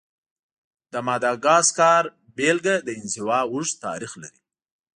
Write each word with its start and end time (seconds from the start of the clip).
د 0.91 0.93
ماداګاسکار 1.07 2.03
بېلګه 2.37 2.75
د 2.85 2.87
انزوا 2.99 3.39
اوږد 3.51 3.75
تاریخ 3.85 4.11
لري. 4.23 4.41